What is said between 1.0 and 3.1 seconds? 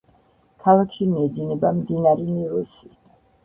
მიედინება მდინარე ნილოსი.